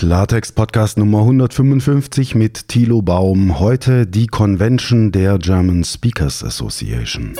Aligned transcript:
Klartext 0.00 0.54
Podcast 0.54 0.96
Nummer 0.96 1.18
155 1.18 2.34
mit 2.34 2.68
Thilo 2.68 3.02
Baum. 3.02 3.58
Heute 3.60 4.06
die 4.06 4.28
Convention 4.28 5.12
der 5.12 5.36
German 5.36 5.84
Speakers 5.84 6.42
Association. 6.42 7.34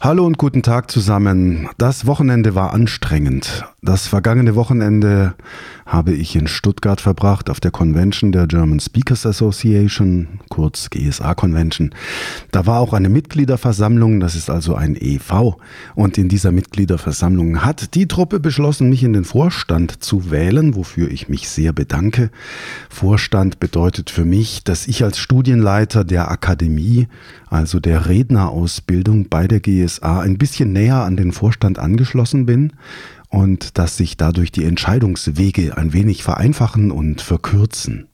Hallo 0.00 0.24
und 0.24 0.38
guten 0.38 0.62
Tag 0.62 0.90
zusammen. 0.90 1.68
Das 1.76 2.06
Wochenende 2.06 2.54
war 2.54 2.72
anstrengend. 2.72 3.66
Das 3.82 4.06
vergangene 4.06 4.54
Wochenende 4.54 5.34
habe 5.86 6.12
ich 6.12 6.34
in 6.34 6.48
Stuttgart 6.48 7.00
verbracht 7.00 7.48
auf 7.48 7.60
der 7.60 7.70
Convention 7.70 8.32
der 8.32 8.48
German 8.48 8.80
Speakers 8.80 9.24
Association, 9.24 10.40
kurz 10.48 10.90
GSA 10.90 11.34
Convention. 11.34 11.94
Da 12.50 12.66
war 12.66 12.80
auch 12.80 12.92
eine 12.92 13.08
Mitgliederversammlung, 13.08 14.18
das 14.18 14.34
ist 14.34 14.50
also 14.50 14.74
ein 14.74 14.96
EV. 14.96 15.56
Und 15.94 16.18
in 16.18 16.28
dieser 16.28 16.50
Mitgliederversammlung 16.50 17.64
hat 17.64 17.94
die 17.94 18.08
Truppe 18.08 18.40
beschlossen, 18.40 18.90
mich 18.90 19.04
in 19.04 19.12
den 19.12 19.24
Vorstand 19.24 20.02
zu 20.02 20.32
wählen, 20.32 20.74
wofür 20.74 21.08
ich 21.08 21.28
mich 21.28 21.48
sehr 21.48 21.72
bedanke. 21.72 22.30
Vorstand 22.90 23.60
bedeutet 23.60 24.10
für 24.10 24.24
mich, 24.24 24.64
dass 24.64 24.88
ich 24.88 25.04
als 25.04 25.18
Studienleiter 25.18 26.02
der 26.02 26.32
Akademie, 26.32 27.06
also 27.48 27.78
der 27.78 28.08
Rednerausbildung 28.08 29.28
bei 29.28 29.46
der 29.46 29.60
GSA, 29.60 30.20
ein 30.20 30.36
bisschen 30.36 30.72
näher 30.72 31.04
an 31.04 31.16
den 31.16 31.30
Vorstand 31.30 31.78
angeschlossen 31.78 32.44
bin 32.44 32.72
und 33.36 33.76
dass 33.76 33.98
sich 33.98 34.16
dadurch 34.16 34.50
die 34.50 34.64
Entscheidungswege 34.64 35.76
ein 35.76 35.92
wenig 35.92 36.22
vereinfachen 36.22 36.90
und 36.90 37.20
verkürzen. 37.20 38.08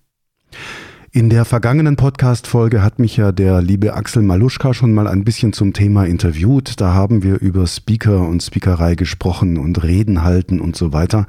In 1.13 1.31
der 1.31 1.45
vergangenen 1.45 1.95
Podcast-Folge 1.95 2.83
hat 2.83 2.99
mich 2.99 3.19
ja 3.19 3.31
der 3.31 3.63
liebe 3.63 3.95
Axel 3.95 4.23
Maluschka 4.23 4.75
schon 4.75 4.93
mal 4.93 5.07
ein 5.07 5.23
bisschen 5.23 5.53
zum 5.53 5.75
Thema 5.75 6.07
interviewt. 6.07 6.81
Da 6.81 6.93
haben 6.93 7.23
wir 7.23 7.39
über 7.39 7.69
Speaker 7.69 8.27
und 8.27 8.43
Speakerei 8.43 8.97
gesprochen 8.97 9.59
und 9.59 9.85
Reden 9.85 10.25
halten 10.25 10.59
und 10.61 10.75
so 10.75 10.93
weiter. 10.93 11.27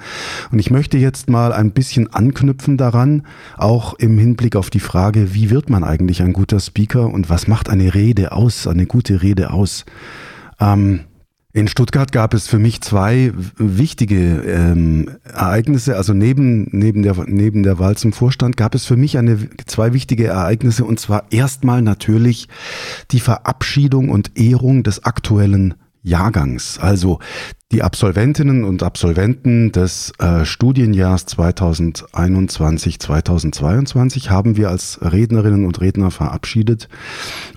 Und 0.51 0.57
ich 0.57 0.71
möchte 0.71 0.97
jetzt 0.97 1.29
mal 1.29 1.53
ein 1.53 1.71
bisschen 1.71 2.11
anknüpfen 2.11 2.77
daran, 2.77 3.27
auch 3.57 3.93
im 3.93 4.17
Hinblick 4.17 4.55
auf 4.55 4.71
die 4.71 4.79
Frage, 4.79 5.35
wie 5.35 5.51
wird 5.51 5.69
man 5.69 5.83
eigentlich 5.83 6.23
ein 6.23 6.33
guter 6.33 6.59
Speaker 6.59 7.13
und 7.13 7.29
was 7.29 7.47
macht 7.47 7.69
eine 7.69 7.93
Rede 7.93 8.31
aus, 8.31 8.65
eine 8.65 8.87
gute 8.87 9.21
Rede 9.21 9.51
aus? 9.51 9.85
Ähm, 10.59 11.01
in 11.55 11.67
Stuttgart 11.67 12.11
gab 12.11 12.33
es 12.33 12.47
für 12.47 12.57
mich 12.57 12.81
zwei 12.81 13.31
wichtige 13.57 14.41
ähm, 14.41 15.11
Ereignisse. 15.23 15.95
Also 15.95 16.13
neben, 16.13 16.67
neben, 16.71 17.03
der, 17.03 17.15
neben 17.27 17.61
der 17.61 17.77
Wahl 17.77 17.95
zum 17.95 18.11
Vorstand 18.11 18.57
gab 18.57 18.73
es 18.73 18.85
für 18.85 18.97
mich 18.97 19.19
eine, 19.19 19.37
zwei 19.67 19.93
wichtige 19.93 20.25
Ereignisse. 20.25 20.83
Und 20.83 20.99
zwar 20.99 21.25
erstmal 21.29 21.83
natürlich 21.83 22.47
die 23.11 23.19
Verabschiedung 23.19 24.09
und 24.09 24.31
Ehrung 24.35 24.81
des 24.81 25.05
aktuellen 25.05 25.75
Jahrgangs. 26.03 26.77
Also 26.79 27.17
die 27.71 27.81
Absolventinnen 27.81 28.65
und 28.65 28.83
Absolventen 28.83 29.71
des 29.71 30.11
äh, 30.19 30.45
Studienjahrs 30.45 31.25
2021-2022 31.29 34.29
haben 34.29 34.57
wir 34.57 34.69
als 34.69 34.99
Rednerinnen 35.01 35.65
und 35.65 35.81
Redner 35.81 36.11
verabschiedet 36.11 36.87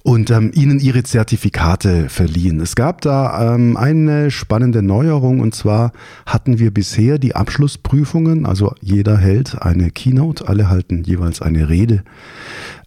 und 0.05 0.31
ähm, 0.31 0.53
ihnen 0.55 0.81
ihre 0.81 1.03
Zertifikate 1.03 2.09
verliehen. 2.09 2.61
Es 2.61 2.77
gab 2.77 3.03
da 3.03 3.55
ähm, 3.55 3.77
eine 3.77 4.31
spannende 4.31 4.81
Neuerung 4.81 5.41
und 5.41 5.55
zwar 5.55 5.93
hatten 6.25 6.59
wir 6.59 6.71
bisher 6.71 7.19
die 7.19 7.37
Abschlussprüfungen, 7.37 8.47
also 8.47 8.75
jeder 8.81 9.19
hält 9.19 9.61
eine 9.61 9.91
Keynote, 9.91 10.49
alle 10.49 10.71
halten 10.71 11.05
jeweils 11.05 11.43
eine 11.43 11.69
Rede. 11.69 12.05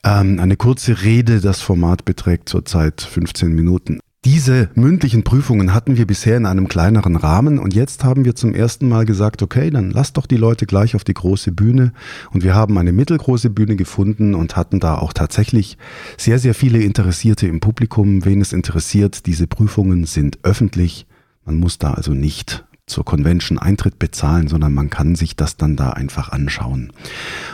Ähm, 0.03 0.39
eine 0.39 0.57
kurze 0.57 1.03
Rede, 1.03 1.41
das 1.41 1.61
Format 1.61 2.05
beträgt 2.05 2.49
zurzeit 2.49 3.01
15 3.01 3.53
Minuten. 3.53 3.99
Diese 4.25 4.69
mündlichen 4.75 5.23
Prüfungen 5.23 5.73
hatten 5.73 5.95
wir 5.95 6.05
bisher 6.05 6.35
in 6.35 6.45
einem 6.45 6.67
kleineren 6.67 7.15
Rahmen 7.15 7.57
und 7.57 7.73
jetzt 7.73 8.03
haben 8.03 8.25
wir 8.25 8.35
zum 8.35 8.53
ersten 8.53 8.89
Mal 8.89 9.05
gesagt, 9.05 9.41
okay, 9.41 9.69
dann 9.69 9.91
lass 9.91 10.11
doch 10.11 10.25
die 10.25 10.35
Leute 10.35 10.65
gleich 10.65 10.93
auf 10.93 11.05
die 11.05 11.13
große 11.13 11.53
Bühne 11.53 11.93
und 12.31 12.43
wir 12.43 12.53
haben 12.53 12.77
eine 12.77 12.91
mittelgroße 12.91 13.49
Bühne 13.49 13.77
gefunden 13.77 14.35
und 14.35 14.57
hatten 14.57 14.81
da 14.81 14.97
auch 14.97 15.13
tatsächlich 15.13 15.77
sehr, 16.17 16.37
sehr 16.37 16.53
viele 16.53 16.79
Interessierte 16.81 17.47
im 17.47 17.61
Publikum. 17.61 18.25
Wen 18.25 18.41
es 18.41 18.51
interessiert, 18.51 19.25
diese 19.25 19.47
Prüfungen 19.47 20.03
sind 20.03 20.39
öffentlich. 20.43 21.07
Man 21.45 21.55
muss 21.55 21.77
da 21.77 21.93
also 21.93 22.13
nicht 22.13 22.65
zur 22.87 23.05
Convention 23.05 23.57
Eintritt 23.57 23.99
bezahlen, 23.99 24.49
sondern 24.49 24.73
man 24.73 24.89
kann 24.89 25.15
sich 25.15 25.37
das 25.37 25.55
dann 25.55 25.77
da 25.77 25.91
einfach 25.91 26.33
anschauen. 26.33 26.91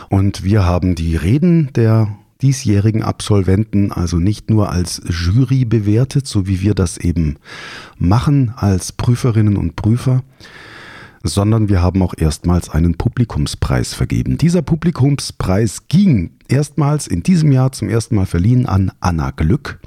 Und 0.08 0.42
wir 0.42 0.64
haben 0.64 0.96
die 0.96 1.14
Reden 1.14 1.70
der 1.74 2.08
diesjährigen 2.42 3.02
Absolventen 3.02 3.92
also 3.92 4.18
nicht 4.18 4.50
nur 4.50 4.70
als 4.70 5.02
Jury 5.08 5.64
bewertet, 5.64 6.26
so 6.26 6.46
wie 6.46 6.60
wir 6.60 6.74
das 6.74 6.98
eben 6.98 7.36
machen 7.98 8.52
als 8.56 8.92
Prüferinnen 8.92 9.56
und 9.56 9.76
Prüfer, 9.76 10.22
sondern 11.22 11.68
wir 11.68 11.82
haben 11.82 12.02
auch 12.02 12.14
erstmals 12.16 12.70
einen 12.70 12.94
Publikumspreis 12.94 13.94
vergeben. 13.94 14.38
Dieser 14.38 14.62
Publikumspreis 14.62 15.88
ging 15.88 16.30
erstmals 16.48 17.06
in 17.06 17.22
diesem 17.22 17.52
Jahr 17.52 17.72
zum 17.72 17.88
ersten 17.88 18.16
Mal 18.16 18.26
verliehen 18.26 18.66
an 18.66 18.92
Anna 19.00 19.30
Glück. 19.30 19.80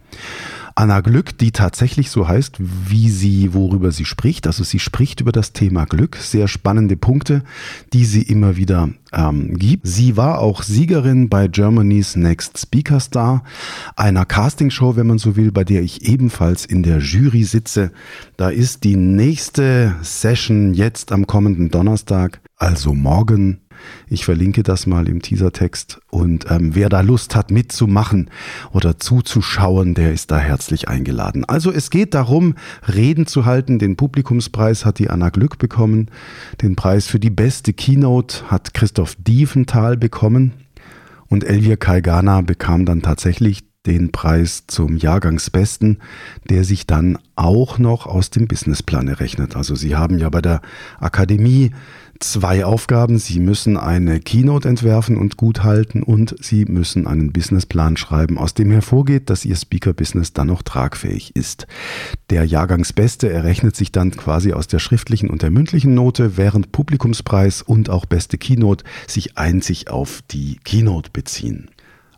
Anna 0.76 1.02
Glück, 1.02 1.38
die 1.38 1.52
tatsächlich 1.52 2.10
so 2.10 2.28
heißt, 2.28 2.58
wie 2.60 3.10
sie, 3.10 3.54
worüber 3.54 3.92
sie 3.92 4.06
spricht. 4.06 4.48
Also 4.48 4.64
sie 4.64 4.80
spricht 4.80 5.22
über 5.22 5.32
das 5.32 5.54
Thema 5.54 5.86
Glück. 5.86 6.18
Sehr 6.18 6.48
spannende 6.48 6.98
Punkte, 6.98 7.44
die 7.94 8.06
sie 8.06 8.22
immer 8.22 8.56
wieder 8.56 8.90
ähm, 9.12 9.58
gibt. 9.58 9.88
Sie 9.88 10.18
war 10.18 10.40
auch 10.40 10.64
Siegerin 10.64 11.30
bei 11.30 11.48
Germany's 11.48 12.16
Next 12.16 12.58
Speaker 12.58 13.00
Star, 13.00 13.44
einer 13.96 14.26
Castingshow, 14.26 14.96
wenn 14.96 15.08
man 15.08 15.18
so 15.18 15.36
will, 15.36 15.52
bei 15.52 15.64
der 15.64 15.82
ich 15.82 16.04
ebenfalls 16.08 16.66
in 16.66 16.84
der 16.84 17.00
Jury 17.00 17.44
sitze. 17.44 17.92
Da 18.38 18.50
ist 18.50 18.84
die 18.84 18.96
nächste 18.96 19.96
Session 20.02 20.74
jetzt 20.74 21.12
am 21.12 21.28
kommenden 21.28 21.70
Donnerstag, 21.70 22.42
also 22.58 22.94
morgen 22.94 23.62
ich 24.08 24.26
verlinke 24.26 24.64
das 24.64 24.88
mal 24.88 25.08
im 25.08 25.22
Teasertext. 25.22 26.00
Und 26.10 26.46
ähm, 26.50 26.76
wer 26.76 26.90
da 26.90 27.02
Lust 27.02 27.36
hat 27.36 27.52
mitzumachen 27.52 28.30
oder 28.72 28.98
zuzuschauen, 28.98 29.94
der 29.94 30.14
ist 30.14 30.32
da 30.32 30.40
herzlich 30.40 30.88
eingeladen. 30.88 31.46
Also 31.46 31.72
es 31.72 31.90
geht 31.90 32.14
darum, 32.14 32.56
Reden 32.88 33.28
zu 33.28 33.46
halten. 33.46 33.80
Den 33.80 33.96
Publikumspreis 33.96 34.86
hat 34.86 35.00
die 35.00 35.10
Anna 35.10 35.30
Glück 35.30 35.58
bekommen. 35.58 36.10
Den 36.62 36.76
Preis 36.76 37.08
für 37.08 37.20
die 37.20 37.30
beste 37.30 37.74
Keynote 37.74 38.50
hat 38.50 38.74
Christoph 38.74 39.16
Diefenthal 39.20 39.98
bekommen. 39.98 40.54
Und 41.28 41.44
Elvia 41.44 41.76
Kaigana 41.76 42.42
bekam 42.42 42.86
dann 42.86 43.04
tatsächlich 43.04 43.69
den 43.90 44.12
Preis 44.12 44.66
zum 44.68 44.98
Jahrgangsbesten, 44.98 45.98
der 46.48 46.64
sich 46.64 46.86
dann 46.86 47.18
auch 47.36 47.80
noch 47.80 48.06
aus 48.06 48.30
dem 48.30 48.48
Businessplan 48.48 49.08
errechnet. 49.08 49.56
Also 49.56 49.74
Sie 49.74 49.96
haben 49.96 50.20
ja 50.20 50.30
bei 50.30 50.42
der 50.42 50.62
Akademie 51.00 51.72
zwei 52.20 52.66
Aufgaben. 52.66 53.18
Sie 53.18 53.40
müssen 53.40 53.78
eine 53.78 54.20
Keynote 54.20 54.70
entwerfen 54.70 55.18
und 55.18 55.38
gut 55.38 55.64
halten 55.64 56.04
und 56.04 56.36
Sie 56.40 56.66
müssen 56.66 57.08
einen 57.08 57.32
Businessplan 57.32 57.98
schreiben, 57.98 58.38
aus 58.38 58.54
dem 58.54 58.70
hervorgeht, 58.70 59.32
dass 59.32 59.44
Ihr 59.44 59.56
Speaker-Business 59.56 60.34
dann 60.34 60.48
noch 60.48 60.62
tragfähig 60.62 61.36
ist. 61.36 61.66
Der 62.30 62.46
Jahrgangsbeste 62.46 63.28
errechnet 63.32 63.76
sich 63.76 63.92
dann 63.92 64.12
quasi 64.12 64.54
aus 64.54 64.68
der 64.68 64.80
schriftlichen 64.80 65.32
und 65.32 65.42
der 65.42 65.50
mündlichen 65.50 65.96
Note, 65.96 66.38
während 66.38 66.72
Publikumspreis 66.72 67.64
und 67.64 67.90
auch 67.90 68.06
beste 68.06 68.38
Keynote 68.38 68.84
sich 69.08 69.38
einzig 69.38 69.90
auf 69.90 70.22
die 70.30 70.60
Keynote 70.64 71.10
beziehen. 71.12 71.70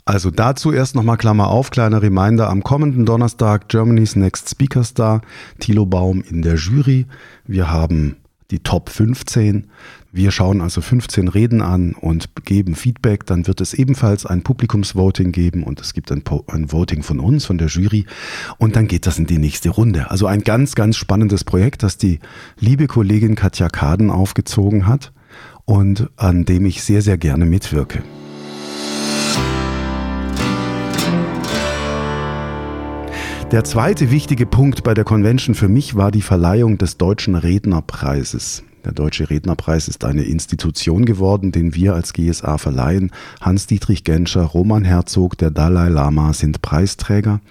Also 0.05 0.31
dazu 0.31 0.71
erst 0.71 0.95
nochmal 0.95 1.17
Klammer 1.17 1.49
auf, 1.49 1.69
kleiner 1.69 2.01
Reminder, 2.01 2.49
am 2.49 2.63
kommenden 2.63 3.05
Donnerstag 3.05 3.69
Germany's 3.69 4.15
Next 4.15 4.49
Speaker 4.49 4.83
Star, 4.83 5.21
Thilo 5.59 5.85
Baum 5.85 6.21
in 6.21 6.41
der 6.41 6.55
Jury. 6.55 7.05
Wir 7.45 7.71
haben 7.71 8.17
die 8.51 8.59
Top 8.59 8.89
15. 8.89 9.67
Wir 10.11 10.31
schauen 10.31 10.59
also 10.59 10.81
15 10.81 11.29
Reden 11.29 11.61
an 11.61 11.93
und 11.93 12.29
geben 12.43 12.75
Feedback. 12.75 13.25
Dann 13.25 13.47
wird 13.47 13.61
es 13.61 13.73
ebenfalls 13.73 14.25
ein 14.25 14.43
Publikumsvoting 14.43 15.31
geben 15.31 15.63
und 15.63 15.79
es 15.79 15.93
gibt 15.93 16.11
ein, 16.11 16.23
ein, 16.47 16.71
Voting 16.71 17.01
von 17.01 17.19
uns, 17.19 17.45
von 17.45 17.57
der 17.57 17.69
Jury. 17.69 18.05
Und 18.57 18.75
dann 18.75 18.87
geht 18.87 19.07
das 19.07 19.17
in 19.17 19.25
die 19.25 19.37
nächste 19.37 19.69
Runde. 19.69 20.11
Also 20.11 20.27
ein 20.27 20.43
ganz, 20.43 20.75
ganz 20.75 20.97
spannendes 20.97 21.45
Projekt, 21.45 21.83
das 21.83 21.97
die 21.97 22.19
liebe 22.59 22.87
Kollegin 22.87 23.35
Katja 23.35 23.69
Kaden 23.69 24.09
aufgezogen 24.09 24.85
hat 24.85 25.13
und 25.63 26.09
an 26.17 26.43
dem 26.43 26.65
ich 26.65 26.83
sehr, 26.83 27.01
sehr 27.01 27.17
gerne 27.17 27.45
mitwirke. 27.45 28.03
Der 33.51 33.65
zweite 33.65 34.11
wichtige 34.11 34.45
Punkt 34.45 34.81
bei 34.81 34.93
der 34.93 35.03
Convention 35.03 35.55
für 35.55 35.67
mich 35.67 35.95
war 35.95 36.09
die 36.09 36.21
Verleihung 36.21 36.77
des 36.77 36.97
Deutschen 36.97 37.35
Rednerpreises. 37.35 38.63
Der 38.85 38.93
Deutsche 38.93 39.29
Rednerpreis 39.29 39.89
ist 39.89 40.05
eine 40.05 40.23
Institution 40.23 41.03
geworden, 41.03 41.51
den 41.51 41.75
wir 41.75 41.93
als 41.93 42.13
GSA 42.13 42.57
verleihen. 42.57 43.11
Hans-Dietrich 43.41 44.05
Genscher, 44.05 44.43
Roman 44.43 44.85
Herzog, 44.85 45.37
der 45.37 45.51
Dalai 45.51 45.89
Lama 45.89 46.31
sind 46.31 46.61
Preisträger 46.61 47.41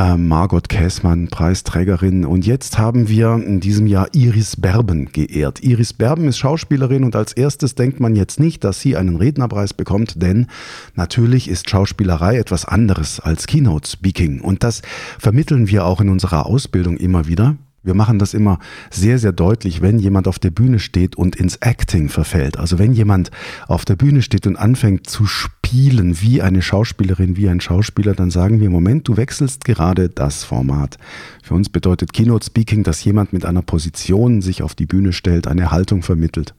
äh, 0.00 0.16
Margot 0.16 0.68
Käßmann, 0.68 1.28
Preisträgerin. 1.28 2.24
Und 2.24 2.46
jetzt 2.46 2.78
haben 2.78 3.08
wir 3.08 3.34
in 3.34 3.60
diesem 3.60 3.86
Jahr 3.86 4.08
Iris 4.12 4.56
Berben 4.56 5.12
geehrt. 5.12 5.62
Iris 5.62 5.92
Berben 5.92 6.26
ist 6.26 6.38
Schauspielerin 6.38 7.04
und 7.04 7.14
als 7.14 7.34
erstes 7.34 7.74
denkt 7.74 8.00
man 8.00 8.16
jetzt 8.16 8.40
nicht, 8.40 8.64
dass 8.64 8.80
sie 8.80 8.96
einen 8.96 9.16
Rednerpreis 9.16 9.74
bekommt, 9.74 10.22
denn 10.22 10.46
natürlich 10.94 11.48
ist 11.48 11.68
Schauspielerei 11.68 12.38
etwas 12.38 12.64
anderes 12.64 13.20
als 13.20 13.46
Keynote 13.46 13.90
Speaking. 13.90 14.40
Und 14.40 14.64
das 14.64 14.80
vermitteln 15.18 15.68
wir 15.68 15.84
auch 15.84 16.00
in 16.00 16.08
unserer 16.08 16.46
Ausbildung 16.46 16.96
immer 16.96 17.26
wieder. 17.26 17.56
Wir 17.82 17.94
machen 17.94 18.18
das 18.18 18.34
immer 18.34 18.58
sehr, 18.90 19.18
sehr 19.18 19.32
deutlich, 19.32 19.80
wenn 19.80 19.98
jemand 19.98 20.28
auf 20.28 20.38
der 20.38 20.50
Bühne 20.50 20.78
steht 20.78 21.16
und 21.16 21.36
ins 21.36 21.56
Acting 21.56 22.10
verfällt. 22.10 22.58
Also 22.58 22.78
wenn 22.78 22.92
jemand 22.92 23.30
auf 23.68 23.86
der 23.86 23.96
Bühne 23.96 24.20
steht 24.20 24.46
und 24.46 24.56
anfängt 24.56 25.08
zu 25.08 25.24
spielen 25.24 26.20
wie 26.20 26.42
eine 26.42 26.60
Schauspielerin, 26.60 27.38
wie 27.38 27.48
ein 27.48 27.62
Schauspieler, 27.62 28.12
dann 28.12 28.30
sagen 28.30 28.60
wir, 28.60 28.68
Moment, 28.68 29.08
du 29.08 29.16
wechselst 29.16 29.64
gerade 29.64 30.10
das 30.10 30.44
Format. 30.44 30.98
Für 31.42 31.54
uns 31.54 31.70
bedeutet 31.70 32.12
Keynote 32.12 32.44
Speaking, 32.44 32.82
dass 32.82 33.02
jemand 33.02 33.32
mit 33.32 33.46
einer 33.46 33.62
Position 33.62 34.42
sich 34.42 34.62
auf 34.62 34.74
die 34.74 34.86
Bühne 34.86 35.14
stellt, 35.14 35.46
eine 35.46 35.70
Haltung 35.70 36.02
vermittelt 36.02 36.54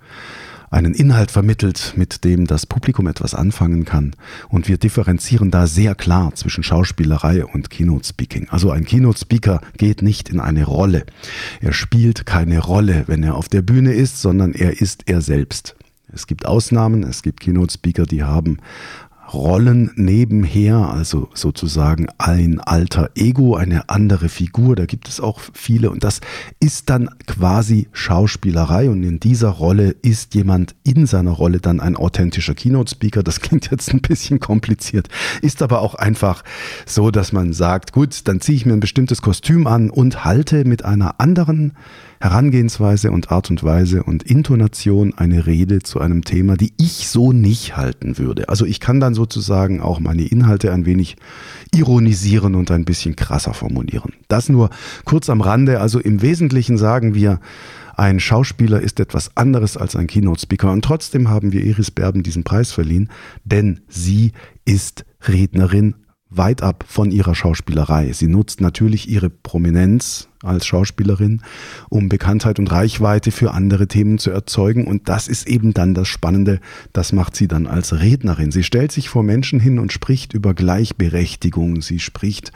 einen 0.72 0.94
Inhalt 0.94 1.32
vermittelt, 1.32 1.94
mit 1.98 2.24
dem 2.24 2.48
das 2.48 2.66
Publikum 2.66 3.06
etwas 3.08 3.36
anfangen 3.36 3.84
kann. 3.84 4.16
Und 4.48 4.70
wir 4.70 4.78
differenzieren 4.78 5.52
da 5.52 5.68
sehr 5.68 5.96
klar 5.96 6.34
zwischen 6.34 6.64
Schauspielerei 6.64 7.46
und 7.46 7.70
Keynote 7.70 8.08
Speaking. 8.08 8.48
Also 8.50 8.72
ein 8.72 8.86
Keynote 8.86 9.20
Speaker 9.20 9.62
geht 9.78 10.02
nicht 10.02 10.30
in 10.30 10.40
eine 10.40 10.64
Rolle. 10.64 11.06
Er 11.60 11.74
spielt 11.74 12.26
keine 12.26 12.60
Rolle, 12.60 13.04
wenn 13.08 13.22
er 13.22 13.36
auf 13.36 13.50
der 13.50 13.62
Bühne 13.62 13.94
ist, 13.94 14.22
sondern 14.22 14.54
er 14.54 14.82
ist 14.82 15.04
er 15.08 15.22
selbst. 15.22 15.76
Es 16.14 16.26
gibt 16.26 16.46
Ausnahmen, 16.46 17.04
es 17.04 17.22
gibt 17.22 17.42
Keynote 17.42 17.74
Speaker, 17.74 18.06
die 18.06 18.24
haben 18.24 18.58
Rollen 19.34 19.92
nebenher, 19.96 20.76
also 20.76 21.30
sozusagen 21.34 22.08
ein 22.18 22.60
alter 22.60 23.12
Ego, 23.16 23.56
eine 23.56 23.90
andere 23.90 24.30
Figur. 24.30 24.76
Da 24.76 24.86
gibt 24.86 25.08
es 25.08 25.20
auch 25.20 25.40
viele 25.54 25.90
und 25.90 26.04
das 26.04 26.20
ist 26.60 26.90
dann 26.90 27.10
quasi 27.28 27.88
Schauspielerei 27.94 28.90
und 28.90 29.04
in 29.04 29.20
dieser 29.20 29.50
Rolle 29.50 29.96
ist 30.02 30.36
jemand 30.36 30.76
in 30.84 31.06
seiner 31.06 31.32
Rolle 31.32 31.60
dann 31.60 31.80
ein 31.80 31.96
authentischer 31.96 32.56
Keynote-Speaker. 32.56 33.24
Das 33.24 33.40
klingt 33.40 33.72
jetzt 33.72 33.94
ein 33.94 34.02
bisschen 34.02 34.40
kompliziert, 34.40 35.08
ist 35.42 35.62
aber 35.62 35.82
auch 35.82 35.96
einfach 35.96 36.44
so, 36.86 37.12
dass 37.12 37.32
man 37.32 37.54
sagt, 37.54 37.94
gut, 37.94 38.28
dann 38.28 38.42
ziehe 38.42 38.56
ich 38.56 38.66
mir 38.66 38.74
ein 38.74 38.80
bestimmtes 38.80 39.22
Kostüm 39.22 39.68
an 39.68 39.90
und 39.90 40.26
halte 40.26 40.66
mit 40.66 40.84
einer 40.84 41.20
anderen 41.20 41.74
Herangehensweise 42.22 43.12
und 43.12 43.32
Art 43.32 43.50
und 43.50 43.64
Weise 43.64 44.04
und 44.04 44.22
Intonation 44.22 45.14
eine 45.16 45.48
Rede 45.48 45.80
zu 45.80 46.00
einem 46.00 46.24
Thema, 46.24 46.56
die 46.56 46.72
ich 46.78 47.08
so 47.08 47.32
nicht 47.32 47.76
halten 47.78 48.20
würde. 48.20 48.48
Also 48.48 48.66
ich 48.66 48.80
kann 48.80 49.00
dann 49.00 49.16
sozusagen 49.16 49.82
auch 49.82 50.00
meine 50.00 50.24
Inhalte 50.24 50.72
ein 50.72 50.86
wenig 50.86 51.18
ironisieren 51.74 52.54
und 52.54 52.70
ein 52.70 52.86
bisschen 52.86 53.16
krasser 53.16 53.56
formulieren. 53.56 54.14
Das 54.28 54.50
nur 54.50 54.70
kurz 55.04 55.30
am 55.32 55.42
Rande. 55.42 55.80
Also 55.80 56.00
im 56.00 56.22
Wesentlichen 56.22 56.78
sagen 56.78 57.16
wir, 57.16 57.40
ein 57.98 58.20
Schauspieler 58.20 58.82
ist 58.82 59.00
etwas 59.00 59.36
anderes 59.36 59.76
als 59.76 59.96
ein 59.96 60.08
Keynote-Speaker. 60.08 60.72
Und 60.72 60.86
trotzdem 60.86 61.30
haben 61.30 61.52
wir 61.52 61.64
Iris 61.64 61.92
Berben 61.92 62.24
diesen 62.24 62.44
Preis 62.44 62.72
verliehen, 62.72 63.10
denn 63.44 63.82
sie 63.88 64.32
ist 64.64 65.06
Rednerin 65.28 65.96
weit 66.30 66.62
ab 66.62 66.86
von 66.88 67.12
ihrer 67.12 67.36
Schauspielerei. 67.36 68.12
Sie 68.14 68.28
nutzt 68.28 68.62
natürlich 68.62 69.10
ihre 69.10 69.30
Prominenz 69.30 70.30
als 70.44 70.66
Schauspielerin, 70.66 71.42
um 71.90 72.10
Bekanntheit 72.10 72.60
und 72.60 72.72
Reichweite 72.72 73.32
für 73.32 73.52
andere 73.52 73.88
Themen 73.88 74.18
zu 74.18 74.32
erzeugen. 74.32 74.88
Und 74.88 75.10
das 75.10 75.28
ist 75.28 75.48
eben 75.48 75.74
dann 75.74 75.94
das 75.94 76.08
Spannende. 76.08 76.60
Das 76.94 77.14
macht 77.14 77.36
sie 77.36 77.48
dann 77.48 77.68
als 77.68 78.00
Rednerin. 78.00 78.52
Sie 78.52 78.64
stellt 78.64 78.92
sich 78.92 79.10
vor 79.10 79.24
Menschen 79.24 79.60
hin 79.60 79.80
und 79.80 79.92
spricht 79.92 80.34
über 80.34 80.54
Gleichberechtigung. 80.54 81.82
Sie 81.82 82.00
spricht 82.00 82.52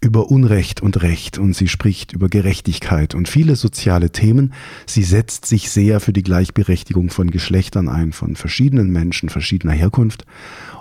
über 0.00 0.30
Unrecht 0.30 0.82
und 0.82 1.02
Recht 1.02 1.38
und 1.38 1.54
sie 1.54 1.68
spricht 1.68 2.12
über 2.12 2.28
Gerechtigkeit 2.28 3.14
und 3.14 3.28
viele 3.28 3.56
soziale 3.56 4.10
Themen. 4.10 4.52
Sie 4.86 5.04
setzt 5.04 5.46
sich 5.46 5.70
sehr 5.70 6.00
für 6.00 6.12
die 6.12 6.22
Gleichberechtigung 6.22 7.10
von 7.10 7.30
Geschlechtern 7.30 7.88
ein, 7.88 8.12
von 8.12 8.36
verschiedenen 8.36 8.90
Menschen 8.90 9.28
verschiedener 9.28 9.72
Herkunft. 9.72 10.26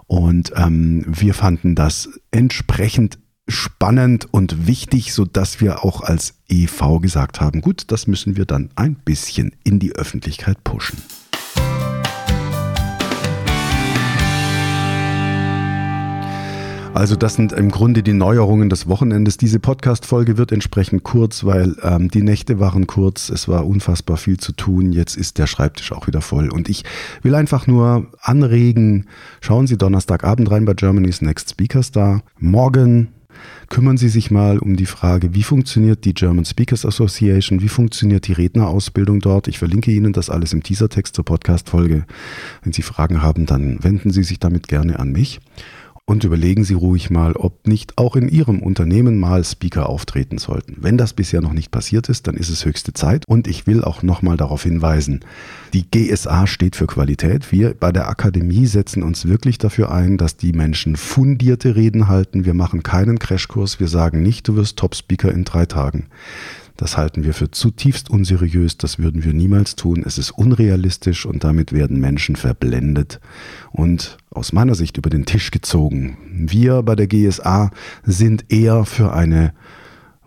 Und 0.07 0.51
ähm, 0.57 1.05
wir 1.07 1.33
fanden 1.33 1.75
das 1.75 2.09
entsprechend 2.31 3.17
spannend 3.47 4.27
und 4.31 4.67
wichtig, 4.67 5.13
so 5.13 5.25
dass 5.25 5.61
wir 5.61 5.83
auch 5.83 6.01
als 6.01 6.35
EV 6.49 6.99
gesagt 7.01 7.41
haben, 7.41 7.61
gut, 7.61 7.85
das 7.87 8.07
müssen 8.07 8.37
wir 8.37 8.45
dann 8.45 8.69
ein 8.75 8.95
bisschen 8.95 9.55
in 9.63 9.79
die 9.79 9.93
Öffentlichkeit 9.93 10.63
pushen. 10.63 10.97
Also 16.93 17.15
das 17.15 17.35
sind 17.35 17.53
im 17.53 17.71
Grunde 17.71 18.03
die 18.03 18.11
Neuerungen 18.11 18.69
des 18.69 18.87
Wochenendes. 18.87 19.37
Diese 19.37 19.59
Podcast-Folge 19.59 20.37
wird 20.37 20.51
entsprechend 20.51 21.03
kurz, 21.03 21.45
weil 21.45 21.75
ähm, 21.83 22.11
die 22.11 22.21
Nächte 22.21 22.59
waren 22.59 22.85
kurz, 22.85 23.29
es 23.29 23.47
war 23.47 23.65
unfassbar 23.65 24.17
viel 24.17 24.37
zu 24.37 24.51
tun. 24.51 24.91
Jetzt 24.91 25.15
ist 25.15 25.37
der 25.37 25.47
Schreibtisch 25.47 25.93
auch 25.93 26.07
wieder 26.07 26.19
voll. 26.19 26.49
Und 26.49 26.67
ich 26.67 26.83
will 27.21 27.33
einfach 27.33 27.65
nur 27.65 28.07
anregen, 28.21 29.07
schauen 29.39 29.67
Sie 29.67 29.77
Donnerstagabend 29.77 30.51
rein 30.51 30.65
bei 30.65 30.73
Germany's 30.73 31.21
Next 31.21 31.51
Speaker 31.51 31.81
Star. 31.81 32.23
Morgen 32.37 33.07
kümmern 33.69 33.97
Sie 33.97 34.09
sich 34.09 34.31
mal 34.31 34.59
um 34.59 34.75
die 34.75 34.85
Frage, 34.85 35.33
wie 35.33 35.43
funktioniert 35.43 36.05
die 36.05 36.13
German 36.13 36.45
Speakers 36.45 36.85
Association, 36.85 37.61
wie 37.61 37.69
funktioniert 37.69 38.27
die 38.27 38.33
Rednerausbildung 38.33 39.19
dort. 39.19 39.47
Ich 39.47 39.59
verlinke 39.59 39.91
Ihnen 39.91 40.13
das 40.13 40.29
alles 40.29 40.53
im 40.53 40.63
Teasertext 40.63 41.15
zur 41.15 41.25
Podcast-Folge. 41.25 42.05
Wenn 42.63 42.73
Sie 42.73 42.81
Fragen 42.81 43.21
haben, 43.21 43.45
dann 43.45 43.83
wenden 43.83 44.11
Sie 44.11 44.23
sich 44.23 44.39
damit 44.39 44.67
gerne 44.67 44.99
an 44.99 45.11
mich. 45.11 45.39
Und 46.11 46.25
überlegen 46.25 46.65
Sie 46.65 46.73
ruhig 46.73 47.09
mal, 47.09 47.37
ob 47.37 47.65
nicht 47.65 47.97
auch 47.97 48.17
in 48.17 48.27
Ihrem 48.27 48.61
Unternehmen 48.61 49.17
mal 49.17 49.45
Speaker 49.45 49.87
auftreten 49.87 50.39
sollten. 50.39 50.75
Wenn 50.81 50.97
das 50.97 51.13
bisher 51.13 51.39
noch 51.39 51.53
nicht 51.53 51.71
passiert 51.71 52.09
ist, 52.09 52.27
dann 52.27 52.35
ist 52.35 52.49
es 52.49 52.65
höchste 52.65 52.91
Zeit. 52.91 53.23
Und 53.29 53.47
ich 53.47 53.65
will 53.65 53.81
auch 53.81 54.03
nochmal 54.03 54.35
darauf 54.35 54.63
hinweisen, 54.63 55.21
die 55.71 55.89
GSA 55.89 56.47
steht 56.47 56.75
für 56.75 56.85
Qualität. 56.85 57.53
Wir 57.53 57.73
bei 57.73 57.93
der 57.93 58.09
Akademie 58.09 58.65
setzen 58.65 59.03
uns 59.03 59.25
wirklich 59.25 59.57
dafür 59.57 59.89
ein, 59.89 60.17
dass 60.17 60.35
die 60.35 60.51
Menschen 60.51 60.97
fundierte 60.97 61.77
Reden 61.77 62.09
halten. 62.09 62.43
Wir 62.43 62.55
machen 62.55 62.83
keinen 62.83 63.17
Crashkurs. 63.17 63.79
Wir 63.79 63.87
sagen 63.87 64.21
nicht, 64.21 64.49
du 64.49 64.57
wirst 64.57 64.75
Top-Speaker 64.75 65.31
in 65.31 65.45
drei 65.45 65.65
Tagen. 65.65 66.07
Das 66.81 66.97
halten 66.97 67.23
wir 67.23 67.35
für 67.35 67.51
zutiefst 67.51 68.09
unseriös, 68.09 68.75
das 68.75 68.97
würden 68.97 69.23
wir 69.23 69.33
niemals 69.33 69.75
tun. 69.75 70.01
Es 70.03 70.17
ist 70.17 70.31
unrealistisch 70.31 71.27
und 71.27 71.43
damit 71.43 71.73
werden 71.73 71.99
Menschen 71.99 72.35
verblendet 72.35 73.19
und 73.71 74.17
aus 74.31 74.51
meiner 74.51 74.73
Sicht 74.73 74.97
über 74.97 75.11
den 75.11 75.27
Tisch 75.27 75.51
gezogen. 75.51 76.17
Wir 76.27 76.81
bei 76.81 76.95
der 76.95 77.05
GSA 77.05 77.69
sind 78.03 78.51
eher 78.51 78.85
für 78.85 79.13
eine 79.13 79.53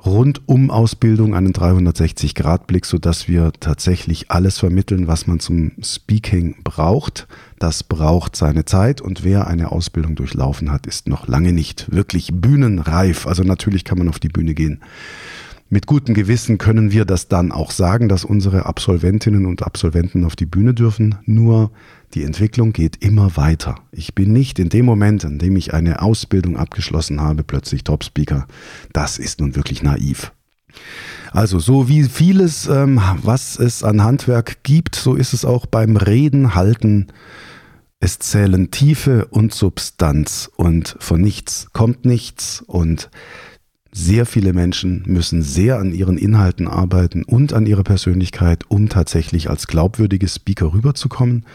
Rundum-Ausbildung, 0.07 1.35
einen 1.35 1.53
360-Grad-Blick, 1.53 2.87
sodass 2.87 3.27
wir 3.27 3.51
tatsächlich 3.59 4.31
alles 4.31 4.61
vermitteln, 4.61 5.09
was 5.09 5.27
man 5.27 5.41
zum 5.41 5.73
Speaking 5.83 6.63
braucht. 6.63 7.27
Das 7.59 7.83
braucht 7.83 8.37
seine 8.37 8.65
Zeit 8.65 9.01
und 9.01 9.25
wer 9.25 9.49
eine 9.49 9.73
Ausbildung 9.73 10.15
durchlaufen 10.15 10.71
hat, 10.71 10.87
ist 10.87 11.09
noch 11.09 11.27
lange 11.27 11.53
nicht 11.53 11.91
wirklich 11.91 12.31
bühnenreif. 12.33 13.27
Also 13.27 13.43
natürlich 13.43 13.83
kann 13.83 13.99
man 13.99 14.09
auf 14.09 14.21
die 14.21 14.29
Bühne 14.29 14.55
gehen 14.55 14.81
mit 15.75 15.89
gutem 15.89 16.15
Gewissen 16.15 16.57
können 16.57 16.93
wir 16.93 17.05
das 17.05 17.27
dann 17.27 17.51
auch 17.51 17.73
sagen, 17.73 18.09
dass 18.09 18.25
unsere 18.25 18.65
Absolventinnen 18.65 19.45
und 19.45 19.65
Absolventen 19.65 20.25
auf 20.25 20.37
die 20.37 20.47
Bühne 20.47 20.73
dürfen. 20.73 21.17
Nur 21.27 21.73
die 22.15 22.23
Entwicklung 22.23 22.73
geht 22.73 23.05
immer 23.05 23.37
weiter. 23.37 23.75
Ich 23.91 24.15
bin 24.15 24.33
nicht 24.33 24.61
in 24.61 24.69
dem 24.69 24.85
Moment, 24.85 25.25
in 25.25 25.41
dem 25.41 25.57
ich 25.57 25.75
eine 25.75 26.01
Ausbildung 26.01 26.57
abgeschlossen 26.57 27.21
habe, 27.21 27.43
plötzlich 27.43 27.83
Top-Speaker. 27.83 28.47
Das 28.93 29.19
ist 29.19 29.41
nun 29.41 29.57
wirklich 29.57 29.83
naiv. 29.83 30.31
Also 31.33 31.59
so 31.59 31.89
wie 31.89 32.05
vieles, 32.05 32.69
ähm, 32.69 33.01
was 33.25 33.59
es 33.59 33.83
an 33.83 34.05
Handwerk 34.05 34.63
gibt, 34.63 34.95
so 34.95 35.17
ist 35.17 35.33
es 35.33 35.45
auch 35.45 35.67
beim 35.67 35.97
Reden, 35.97 36.55
Halten. 36.55 37.09
Es 37.99 38.21
zählen 38.21 38.71
Tiefe 38.71 39.25
und 39.27 39.53
Substanz 39.53 40.49
und 40.55 40.95
von 41.01 41.21
nichts 41.21 41.67
kommt 41.73 42.05
nichts 42.05 42.63
und 42.65 43.11
sehr 43.97 44.27
viele 44.27 44.53
Menschen 44.53 45.05
müssen 45.07 45.41
sehr 45.43 45.79
an 45.79 45.93
ihren 45.93 46.19
Inhalten 46.19 46.67
arbeiten 46.67 47.23
und 47.23 47.53
an 47.53 47.65
ihrer 47.65 47.85
Persönlichkeit, 47.85 48.65
um 48.69 48.89
tatsächlich 48.89 49.49
als 49.49 49.69
glaubwürdige 49.69 50.27
Speaker 50.27 50.75
rüberzukommen. 50.75 51.47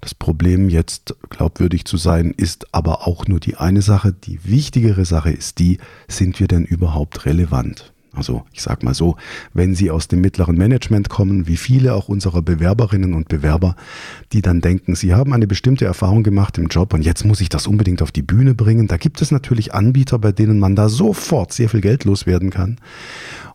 Das 0.00 0.14
Problem, 0.14 0.68
jetzt 0.68 1.16
glaubwürdig 1.28 1.84
zu 1.86 1.96
sein, 1.96 2.32
ist 2.36 2.72
aber 2.72 3.08
auch 3.08 3.26
nur 3.26 3.40
die 3.40 3.56
eine 3.56 3.82
Sache. 3.82 4.12
Die 4.12 4.38
wichtigere 4.44 5.04
Sache 5.04 5.32
ist 5.32 5.58
die, 5.58 5.78
sind 6.06 6.38
wir 6.38 6.46
denn 6.46 6.64
überhaupt 6.64 7.26
relevant? 7.26 7.92
Also 8.18 8.44
ich 8.52 8.60
sage 8.60 8.84
mal 8.84 8.94
so, 8.94 9.16
wenn 9.54 9.74
Sie 9.74 9.90
aus 9.90 10.08
dem 10.08 10.20
mittleren 10.20 10.56
Management 10.56 11.08
kommen, 11.08 11.46
wie 11.46 11.56
viele 11.56 11.94
auch 11.94 12.08
unserer 12.08 12.42
Bewerberinnen 12.42 13.14
und 13.14 13.28
Bewerber, 13.28 13.76
die 14.32 14.42
dann 14.42 14.60
denken, 14.60 14.94
sie 14.94 15.14
haben 15.14 15.32
eine 15.32 15.46
bestimmte 15.46 15.84
Erfahrung 15.84 16.22
gemacht 16.22 16.58
im 16.58 16.66
Job 16.66 16.92
und 16.92 17.02
jetzt 17.02 17.24
muss 17.24 17.40
ich 17.40 17.48
das 17.48 17.66
unbedingt 17.66 18.02
auf 18.02 18.12
die 18.12 18.22
Bühne 18.22 18.54
bringen. 18.54 18.88
Da 18.88 18.96
gibt 18.96 19.22
es 19.22 19.30
natürlich 19.30 19.72
Anbieter, 19.72 20.18
bei 20.18 20.32
denen 20.32 20.58
man 20.58 20.76
da 20.76 20.88
sofort 20.88 21.52
sehr 21.52 21.68
viel 21.68 21.80
Geld 21.80 22.04
loswerden 22.04 22.50
kann. 22.50 22.76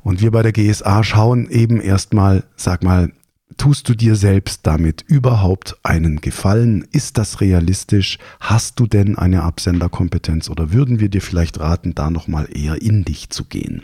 Und 0.02 0.22
wir 0.22 0.32
bei 0.32 0.42
der 0.42 0.52
GSA 0.52 1.04
schauen 1.04 1.50
eben 1.50 1.80
erstmal, 1.80 2.44
sag 2.56 2.84
mal, 2.84 3.12
Tust 3.58 3.88
du 3.88 3.94
dir 3.94 4.16
selbst 4.16 4.62
damit 4.64 5.04
überhaupt 5.08 5.78
einen 5.84 6.22
Gefallen? 6.22 6.88
Ist 6.92 7.18
das 7.18 7.40
realistisch? 7.40 8.18
Hast 8.40 8.80
du 8.80 8.88
denn 8.88 9.18
eine 9.18 9.44
Absenderkompetenz 9.44 10.50
oder 10.50 10.74
würden 10.74 11.00
wir 11.00 11.10
dir 11.10 11.22
vielleicht 11.22 11.60
raten, 11.60 11.94
da 11.94 12.10
nochmal 12.10 12.48
eher 12.52 12.82
in 12.82 13.06
dich 13.06 13.30
zu 13.30 13.46
gehen? 13.46 13.84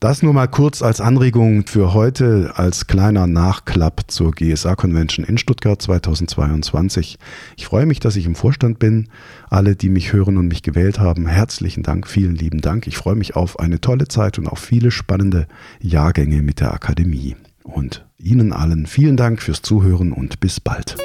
Das 0.00 0.22
nur 0.22 0.32
mal 0.32 0.46
kurz 0.46 0.80
als 0.80 1.00
Anregung 1.00 1.66
für 1.66 1.92
heute, 1.92 2.52
als 2.54 2.86
kleiner 2.86 3.26
Nachklapp 3.26 4.02
zur 4.06 4.30
GSA-Convention 4.30 5.26
in 5.26 5.38
Stuttgart 5.38 5.82
2022. 5.82 7.18
Ich 7.56 7.66
freue 7.66 7.84
mich, 7.84 7.98
dass 7.98 8.14
ich 8.14 8.24
im 8.24 8.36
Vorstand 8.36 8.78
bin. 8.78 9.08
Alle, 9.50 9.74
die 9.74 9.88
mich 9.88 10.12
hören 10.12 10.36
und 10.36 10.46
mich 10.46 10.62
gewählt 10.62 11.00
haben, 11.00 11.26
herzlichen 11.26 11.82
Dank, 11.82 12.06
vielen 12.06 12.36
lieben 12.36 12.60
Dank. 12.60 12.86
Ich 12.86 12.96
freue 12.96 13.16
mich 13.16 13.34
auf 13.34 13.58
eine 13.58 13.80
tolle 13.80 14.06
Zeit 14.06 14.38
und 14.38 14.46
auf 14.46 14.60
viele 14.60 14.92
spannende 14.92 15.48
Jahrgänge 15.80 16.42
mit 16.42 16.60
der 16.60 16.72
Akademie. 16.72 17.34
Und 17.64 18.06
Ihnen 18.18 18.52
allen 18.52 18.86
vielen 18.86 19.16
Dank 19.16 19.42
fürs 19.42 19.62
Zuhören 19.62 20.12
und 20.12 20.38
bis 20.38 20.60
bald. 20.60 20.96